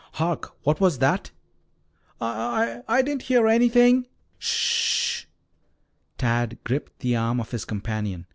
[0.13, 0.55] "Hark!
[0.63, 1.29] What was that?"
[2.19, 4.07] "I I didn't hear anything."
[4.39, 5.29] "Sh h h!"
[6.17, 8.25] Tad gripped the arm of his companion.